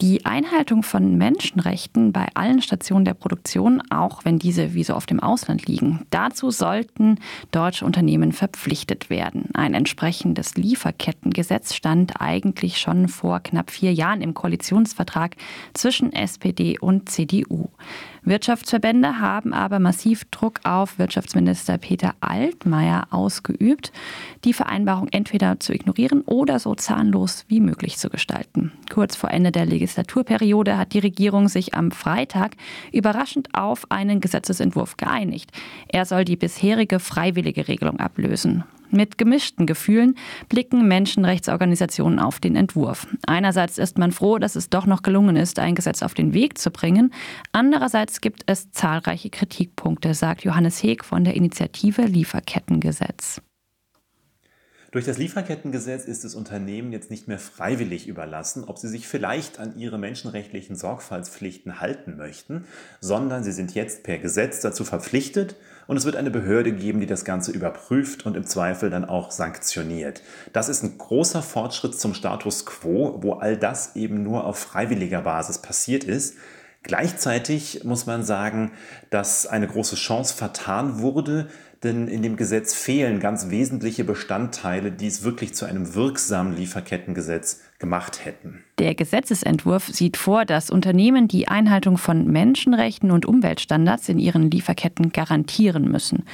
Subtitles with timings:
[0.00, 5.10] Die Einhaltung von Menschenrechten bei allen Stationen der Produktion, auch wenn diese wie so oft
[5.10, 7.18] im Ausland liegen, dazu sollten
[7.50, 9.48] deutsche Unternehmen verpflichtet werden.
[9.54, 15.34] Ein entsprechendes Lieferkettengesetz stand eigentlich schon vor knapp vier Jahren im Koalitionsvertrag
[15.74, 17.68] zwischen SPD und CDU.
[18.22, 23.90] Wirtschaftsverbände haben aber massiv Druck auf Wirtschaftsminister Peter Altmaier ausgeübt,
[24.44, 28.72] die Vereinbarung entweder zu ignorieren oder so zahnlos wie möglich zu gestalten.
[28.92, 32.56] Kurz vor Ende der Legislaturperiode hat die Regierung sich am Freitag
[32.92, 35.50] überraschend auf einen Gesetzesentwurf geeinigt.
[35.88, 38.64] Er soll die bisherige freiwillige Regelung ablösen.
[38.90, 40.16] Mit gemischten Gefühlen
[40.50, 43.06] blicken Menschenrechtsorganisationen auf den Entwurf.
[43.26, 46.58] Einerseits ist man froh, dass es doch noch gelungen ist, ein Gesetz auf den Weg
[46.58, 47.12] zu bringen.
[47.52, 53.42] Andererseits gibt es zahlreiche Kritikpunkte, sagt Johannes Heek von der Initiative Lieferkettengesetz.
[54.90, 59.58] Durch das Lieferkettengesetz ist es Unternehmen jetzt nicht mehr freiwillig überlassen, ob sie sich vielleicht
[59.58, 62.64] an ihre menschenrechtlichen Sorgfaltspflichten halten möchten,
[62.98, 65.56] sondern sie sind jetzt per Gesetz dazu verpflichtet
[65.88, 69.30] und es wird eine Behörde geben, die das Ganze überprüft und im Zweifel dann auch
[69.30, 70.22] sanktioniert.
[70.54, 75.20] Das ist ein großer Fortschritt zum Status quo, wo all das eben nur auf freiwilliger
[75.20, 76.36] Basis passiert ist.
[76.82, 78.70] Gleichzeitig muss man sagen,
[79.10, 81.48] dass eine große Chance vertan wurde,
[81.84, 87.60] denn in dem Gesetz fehlen ganz wesentliche Bestandteile, die es wirklich zu einem wirksamen Lieferkettengesetz
[87.78, 88.64] gemacht hätten.
[88.80, 95.12] Der Gesetzesentwurf sieht vor, dass Unternehmen die Einhaltung von Menschenrechten und Umweltstandards in ihren Lieferketten
[95.12, 96.24] garantieren müssen.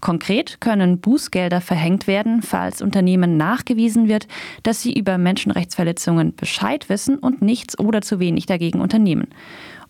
[0.00, 4.26] Konkret können Bußgelder verhängt werden, falls Unternehmen nachgewiesen wird,
[4.62, 9.28] dass sie über Menschenrechtsverletzungen Bescheid wissen und nichts oder zu wenig dagegen unternehmen.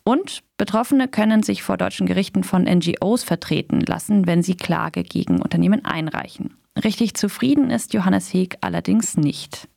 [0.05, 5.41] Und Betroffene können sich vor deutschen Gerichten von NGOs vertreten lassen, wenn sie Klage gegen
[5.41, 6.59] Unternehmen einreichen.
[6.83, 9.69] Richtig zufrieden ist Johannes Heeg allerdings nicht.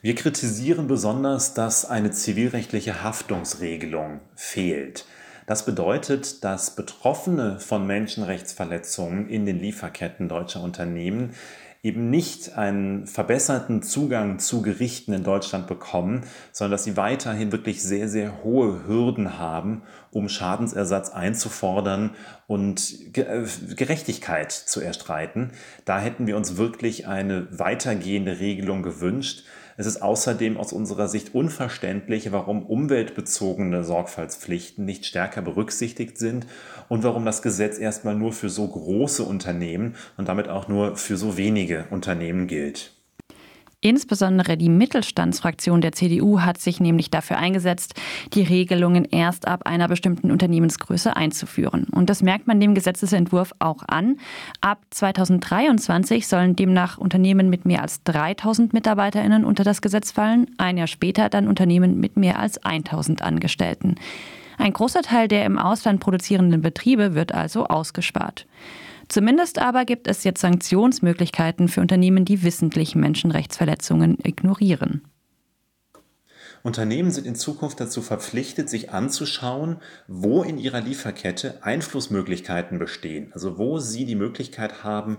[0.00, 5.06] Wir kritisieren besonders, dass eine zivilrechtliche Haftungsregelung fehlt.
[5.46, 11.34] Das bedeutet, dass Betroffene von Menschenrechtsverletzungen in den Lieferketten deutscher Unternehmen
[11.82, 17.82] eben nicht einen verbesserten Zugang zu Gerichten in Deutschland bekommen, sondern dass sie weiterhin wirklich
[17.82, 22.10] sehr, sehr hohe Hürden haben, um Schadensersatz einzufordern
[22.48, 23.44] und äh,
[23.76, 25.52] Gerechtigkeit zu erstreiten.
[25.84, 29.44] Da hätten wir uns wirklich eine weitergehende Regelung gewünscht.
[29.78, 36.48] Es ist außerdem aus unserer Sicht unverständlich, warum umweltbezogene Sorgfaltspflichten nicht stärker berücksichtigt sind
[36.88, 41.16] und warum das Gesetz erstmal nur für so große Unternehmen und damit auch nur für
[41.16, 42.97] so wenige Unternehmen gilt.
[43.80, 47.94] Insbesondere die Mittelstandsfraktion der CDU hat sich nämlich dafür eingesetzt,
[48.34, 51.86] die Regelungen erst ab einer bestimmten Unternehmensgröße einzuführen.
[51.92, 54.16] Und das merkt man dem Gesetzesentwurf auch an.
[54.60, 60.76] Ab 2023 sollen demnach Unternehmen mit mehr als 3000 Mitarbeiterinnen unter das Gesetz fallen, ein
[60.76, 63.94] Jahr später dann Unternehmen mit mehr als 1000 Angestellten.
[64.58, 68.44] Ein großer Teil der im Ausland produzierenden Betriebe wird also ausgespart.
[69.08, 75.02] Zumindest aber gibt es jetzt Sanktionsmöglichkeiten für Unternehmen, die wissentlich Menschenrechtsverletzungen ignorieren.
[76.62, 83.58] Unternehmen sind in Zukunft dazu verpflichtet, sich anzuschauen, wo in ihrer Lieferkette Einflussmöglichkeiten bestehen, also
[83.58, 85.18] wo sie die Möglichkeit haben,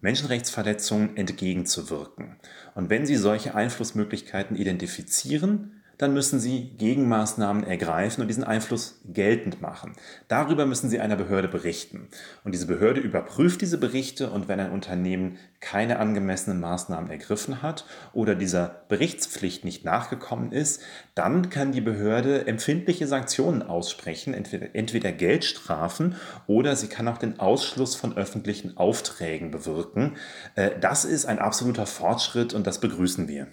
[0.00, 2.36] Menschenrechtsverletzungen entgegenzuwirken.
[2.74, 9.60] Und wenn sie solche Einflussmöglichkeiten identifizieren, dann müssen Sie Gegenmaßnahmen ergreifen und diesen Einfluss geltend
[9.60, 9.92] machen.
[10.28, 12.08] Darüber müssen Sie einer Behörde berichten.
[12.44, 17.86] Und diese Behörde überprüft diese Berichte und wenn ein Unternehmen keine angemessenen Maßnahmen ergriffen hat
[18.12, 20.82] oder dieser Berichtspflicht nicht nachgekommen ist,
[21.14, 27.40] dann kann die Behörde empfindliche Sanktionen aussprechen, entweder, entweder Geldstrafen oder sie kann auch den
[27.40, 30.16] Ausschluss von öffentlichen Aufträgen bewirken.
[30.54, 33.46] Äh, das ist ein absoluter Fortschritt und das begrüßen wir.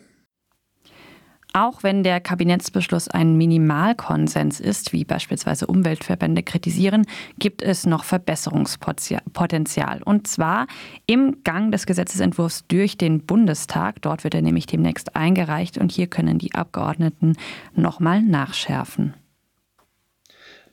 [1.53, 7.05] Auch wenn der Kabinettsbeschluss ein Minimalkonsens ist, wie beispielsweise Umweltverbände kritisieren,
[7.37, 10.01] gibt es noch Verbesserungspotenzial.
[10.03, 10.65] Und zwar
[11.05, 14.01] im Gang des Gesetzesentwurfs durch den Bundestag.
[14.01, 17.37] Dort wird er nämlich demnächst eingereicht und hier können die Abgeordneten
[17.75, 19.13] nochmal nachschärfen.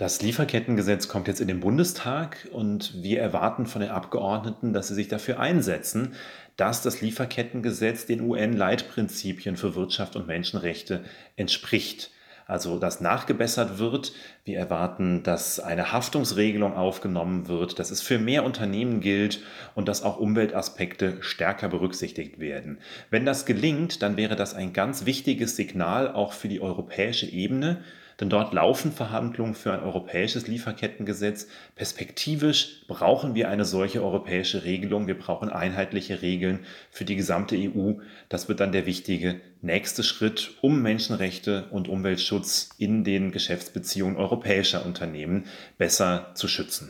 [0.00, 4.94] Das Lieferkettengesetz kommt jetzt in den Bundestag und wir erwarten von den Abgeordneten, dass sie
[4.94, 6.14] sich dafür einsetzen,
[6.56, 11.04] dass das Lieferkettengesetz den UN-Leitprinzipien für Wirtschaft und Menschenrechte
[11.36, 12.12] entspricht.
[12.46, 14.14] Also dass nachgebessert wird.
[14.46, 19.42] Wir erwarten, dass eine Haftungsregelung aufgenommen wird, dass es für mehr Unternehmen gilt
[19.74, 22.78] und dass auch Umweltaspekte stärker berücksichtigt werden.
[23.10, 27.84] Wenn das gelingt, dann wäre das ein ganz wichtiges Signal auch für die europäische Ebene,
[28.20, 31.48] denn dort laufen Verhandlungen für ein europäisches Lieferkettengesetz.
[31.74, 35.06] Perspektivisch brauchen wir eine solche europäische Regelung.
[35.06, 37.94] Wir brauchen einheitliche Regeln für die gesamte EU.
[38.28, 44.84] Das wird dann der wichtige nächste Schritt, um Menschenrechte und Umweltschutz in den Geschäftsbeziehungen europäischer
[44.84, 45.44] Unternehmen
[45.78, 46.88] besser zu schützen.